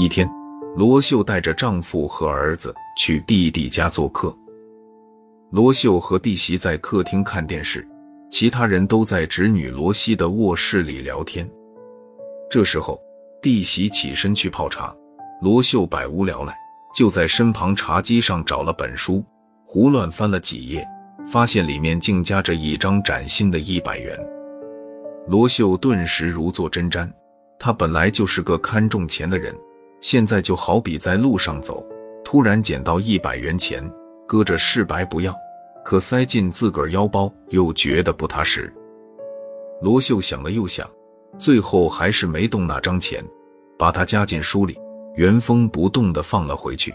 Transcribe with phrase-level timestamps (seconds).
[0.00, 0.30] 一天，
[0.76, 4.32] 罗秀带着丈夫和儿子去弟弟家做客。
[5.50, 7.84] 罗秀和弟媳在客厅看电视，
[8.30, 11.50] 其他人都在侄女罗西的卧室里聊天。
[12.48, 12.96] 这时候，
[13.42, 14.94] 弟媳起身去泡茶，
[15.42, 16.56] 罗秀百无聊赖，
[16.94, 19.24] 就在身旁茶几上找了本书，
[19.66, 20.86] 胡乱翻了几页，
[21.26, 24.16] 发现里面竟夹着一张崭新的一百元。
[25.26, 27.10] 罗秀顿时如坐针毡，
[27.58, 29.52] 他本来就是个看重钱的人。
[30.00, 31.84] 现在就好比在路上走，
[32.24, 33.82] 突然捡到一百元钱，
[34.26, 35.34] 搁着是白不要，
[35.84, 38.72] 可塞进自个儿腰包又觉得不踏实。
[39.82, 40.88] 罗秀想了又想，
[41.38, 43.24] 最后还是没动那张钱，
[43.78, 44.78] 把它夹进书里，
[45.16, 46.94] 原封不动地放了回去。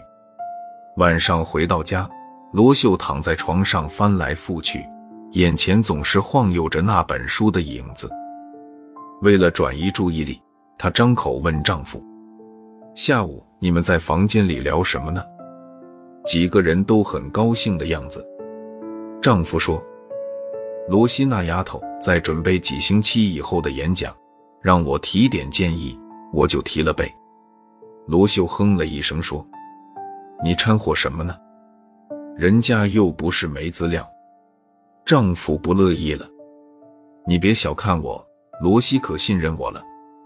[0.96, 2.08] 晚上回到家，
[2.52, 4.84] 罗秀躺在床上翻来覆去，
[5.32, 8.08] 眼前总是晃悠着那本书的影子。
[9.22, 10.40] 为了转移注意力，
[10.78, 12.02] 她张口问丈夫。
[12.94, 15.20] 下午你们在房间里聊什么呢？
[16.24, 18.24] 几个人都很高兴的样子。
[19.20, 19.82] 丈夫说
[20.88, 24.14] ：“罗西那丫头在准备几星期以后的演讲，
[24.62, 25.98] 让我提点建议，
[26.32, 27.12] 我就提了背。”
[28.06, 29.44] 罗秀哼了一声说
[30.44, 31.36] ：“你掺和什么呢？
[32.36, 34.08] 人家又不是没资料。”
[35.04, 36.24] 丈夫不乐意了
[37.26, 38.24] ：“你别小看我，
[38.62, 39.82] 罗西可信任我了，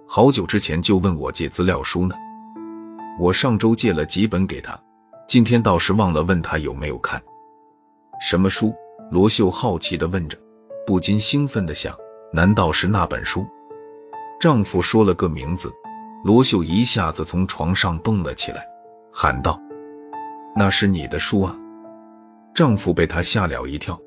[0.06, 2.14] 好久之前就问我借资料书呢。”
[3.18, 4.78] 我上周借了几本给他，
[5.26, 7.20] 今天倒是忘了问他有没有看。
[8.20, 8.74] 什么书？
[9.10, 10.38] 罗秀好奇地问着，
[10.86, 11.94] 不禁兴奋地想：
[12.32, 13.46] 难道是那本书？
[14.40, 15.72] 丈夫说了个名字，
[16.24, 18.64] 罗秀一下子从床上蹦了起来，
[19.12, 19.60] 喊道
[20.54, 21.56] ：“那是你的书啊！”
[22.54, 23.98] 丈夫被她吓了一跳。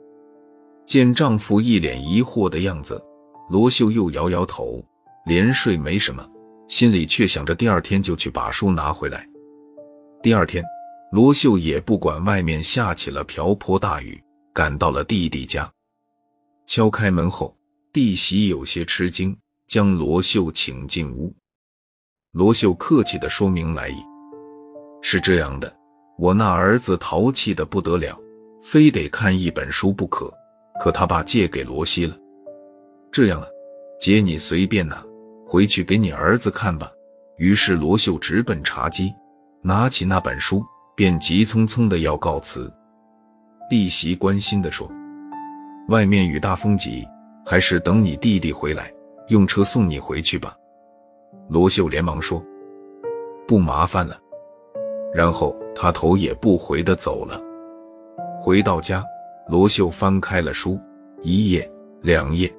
[0.85, 3.01] 见丈夫一脸疑惑的样子，
[3.49, 4.83] 罗秀又摇摇头，
[5.25, 6.25] 连睡没什么。
[6.71, 9.27] 心里却想着第二天就去把书拿回来。
[10.23, 10.63] 第二天，
[11.11, 14.17] 罗秀也不管外面下起了瓢泼大雨，
[14.53, 15.69] 赶到了弟弟家。
[16.65, 17.53] 敲开门后，
[17.91, 19.37] 弟媳有些吃惊，
[19.67, 21.35] 将罗秀请进屋。
[22.31, 23.97] 罗秀客气地说明来意
[25.03, 25.75] ：“是这样的，
[26.17, 28.17] 我那儿子淘气的不得了，
[28.63, 30.33] 非得看一本书不可，
[30.79, 32.17] 可他爸借给罗西了。
[33.11, 33.47] 这样啊，
[33.99, 35.05] 姐你随便拿。”
[35.51, 36.89] 回去给你儿子看吧。
[37.35, 39.13] 于是罗秀直奔茶几，
[39.61, 40.63] 拿起那本书，
[40.95, 42.71] 便急匆匆的要告辞。
[43.69, 44.89] 弟媳关心的说
[45.89, 47.05] ：“外面雨大风急，
[47.45, 48.89] 还是等你弟弟回来，
[49.27, 50.55] 用车送你回去吧。”
[51.51, 52.41] 罗秀连忙说
[53.45, 54.17] ：“不麻烦了。”
[55.13, 57.37] 然后他头也不回的走了。
[58.41, 59.03] 回到家，
[59.49, 60.79] 罗秀翻开了书，
[61.21, 61.69] 一页、
[62.01, 62.49] 两页、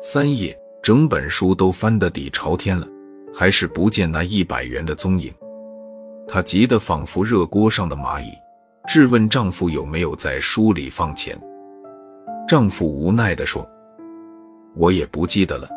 [0.00, 0.56] 三页。
[0.86, 2.86] 整本书都翻得底朝天了，
[3.34, 5.34] 还是不见那一百元的踪影。
[6.28, 8.28] 她急得仿佛热锅上的蚂蚁，
[8.86, 11.36] 质问丈夫有没有在书里放钱。
[12.46, 13.68] 丈夫无奈地说
[14.78, 15.68] ：“我也不记得了，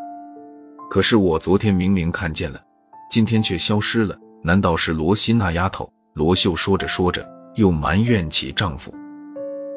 [0.91, 2.61] 可是我昨天明明看见了，
[3.09, 4.15] 今天却消失了。
[4.43, 8.93] 难道是罗西那丫头？”罗秀说着说着，又埋怨起丈夫：“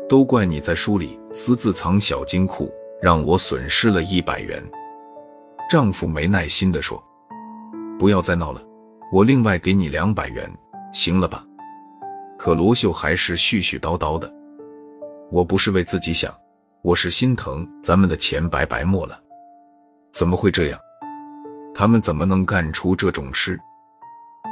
[0.06, 2.70] 都怪你在书里私自藏小金库，
[3.00, 4.62] 让我损失了一百元。”
[5.72, 7.02] 丈夫没耐心地说
[7.98, 8.60] ：“不要再闹了，
[9.10, 10.46] 我另外给你两百元，
[10.92, 11.42] 行了吧？”
[12.38, 14.30] 可罗秀还是絮絮叨叨的
[15.32, 16.30] ：“我不是为自己想，
[16.82, 19.18] 我是心疼咱们的钱白白没了。
[20.12, 20.78] 怎么会这样？
[21.74, 23.58] 他们怎么能干出这种事？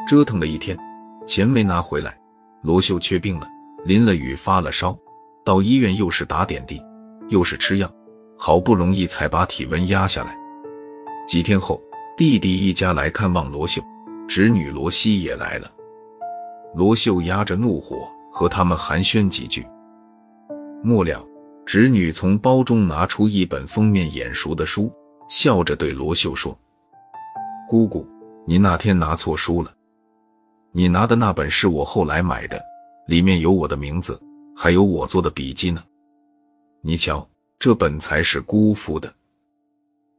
[0.08, 0.74] 折腾了一天，
[1.26, 2.18] 钱没拿回来，
[2.62, 3.46] 罗秀却病了，
[3.84, 4.96] 淋了雨发了烧，
[5.44, 6.82] 到医院又是打点滴，
[7.28, 7.92] 又是吃药，
[8.38, 10.34] 好不容易才把体温压下来。”
[11.30, 11.80] 几天后，
[12.16, 13.80] 弟弟一家来看望罗秀，
[14.26, 15.72] 侄女罗西也来了。
[16.74, 17.98] 罗秀压着怒火
[18.32, 19.64] 和他们寒暄几句，
[20.82, 21.24] 末了，
[21.64, 24.92] 侄女从包中拿出一本封面眼熟的书，
[25.28, 26.58] 笑着对罗秀说
[27.70, 28.04] ：“姑姑，
[28.44, 29.72] 你那天拿错书了，
[30.72, 32.60] 你拿的那本是我后来买的，
[33.06, 34.20] 里面有我的名字，
[34.56, 35.80] 还有我做的笔记呢。
[36.82, 37.24] 你瞧，
[37.56, 39.14] 这本才是姑父的。”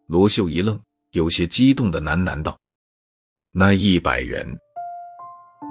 [0.08, 0.80] 罗秀一愣。
[1.12, 2.58] 有些激动的喃喃道
[3.52, 4.46] ：“那一百元。”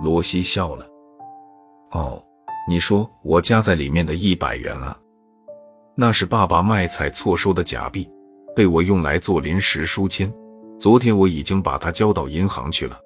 [0.05, 0.87] 罗西笑了
[1.93, 2.23] ：“哦，
[2.69, 4.95] 你说我夹在里面的一百元啊？
[5.97, 8.07] 那是爸爸卖菜错收的假币，
[8.55, 10.31] 被我用来做临时书签。
[10.79, 13.01] 昨天我已经把它交到银行去了。